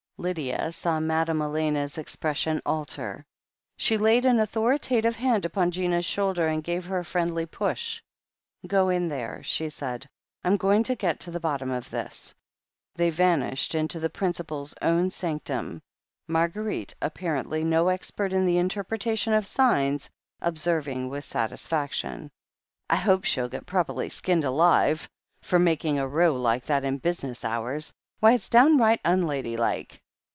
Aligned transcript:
Lydia 0.21 0.71
saw 0.71 0.99
Madame 0.99 1.41
Elena's 1.41 1.97
expression 1.97 2.61
alter. 2.63 3.25
She 3.77 3.97
laid 3.97 4.23
an 4.23 4.37
authoritative 4.37 5.15
hand 5.15 5.45
upon 5.45 5.71
Gina's 5.71 6.05
shoulder, 6.05 6.45
and 6.47 6.63
gave 6.63 6.85
her 6.85 6.99
a 6.99 7.03
friendly 7.05 7.47
push. 7.47 8.03
"Go 8.67 8.89
in 8.89 9.07
there," 9.07 9.41
she 9.41 9.67
said. 9.67 10.05
"I'm 10.43 10.57
going 10.57 10.83
to 10.83 10.93
get 10.93 11.19
to 11.21 11.31
the 11.31 11.39
bottom 11.39 11.71
of 11.71 11.89
this." 11.89 12.35
They 12.93 13.09
vanished 13.09 13.73
into 13.73 13.99
the 13.99 14.11
principal's 14.11 14.75
own 14.79 15.09
sanctum. 15.09 15.81
Marguerite, 16.27 16.93
apparently 17.01 17.63
no 17.63 17.87
expert 17.87 18.31
in 18.31 18.45
the 18.45 18.59
interpretation 18.59 19.33
of 19.33 19.47
signs, 19.47 20.07
observing 20.39 21.09
with 21.09 21.23
satisfaction: 21.23 22.29
"I 22.91 22.97
hope 22.97 23.23
she'll 23.23 23.49
get 23.49 23.65
properly 23.65 24.09
skinned 24.09 24.43
alive 24.45 25.09
for 25.41 25.57
making 25.57 25.95
THE 25.95 26.01
HEEL 26.01 26.05
OF 26.09 26.13
ACHILLES 26.13 26.41
133 26.43 26.43
a 26.43 26.43
row 26.43 26.43
like 26.43 26.65
that 26.67 26.87
in 26.87 26.99
business 26.99 27.43
hours. 27.43 27.91
Why, 28.19 28.33
it's 28.33 28.49
downright 28.49 28.99
unladylike." 29.03 29.97